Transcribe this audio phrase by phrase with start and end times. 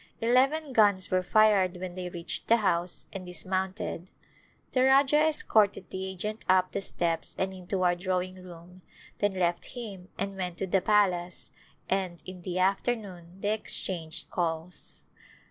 [0.19, 4.09] Eleven guns were fired when they reached the house and dis mounted.
[4.71, 8.81] The Rajah escorted the agent up the steps and into our drawing room,
[9.19, 11.51] then left him and went to the palace
[11.87, 15.03] and in the afternoon they exchanged calls.